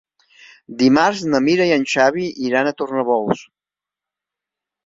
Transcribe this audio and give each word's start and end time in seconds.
Dimarts 0.79 1.21
na 1.33 1.41
Mira 1.47 1.67
i 1.71 1.75
en 1.75 1.85
Xavi 1.93 2.25
iran 2.47 2.71
a 2.71 2.73
Tornabous. 2.81 3.45